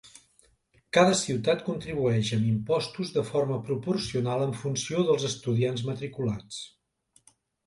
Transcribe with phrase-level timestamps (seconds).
[0.97, 6.61] Cada ciutat contribueix amb impostos de forma proporcional en funció dels estudiants matriculats.